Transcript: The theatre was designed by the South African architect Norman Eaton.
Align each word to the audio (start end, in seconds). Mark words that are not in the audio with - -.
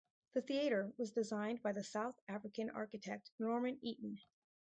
The 0.33 0.41
theatre 0.41 0.91
was 0.97 1.11
designed 1.11 1.61
by 1.61 1.73
the 1.73 1.83
South 1.83 2.15
African 2.27 2.71
architect 2.71 3.29
Norman 3.37 3.77
Eaton. 3.83 4.17